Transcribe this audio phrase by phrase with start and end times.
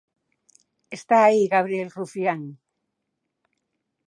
[0.97, 2.41] ¡Está aí Gabriel Rufián!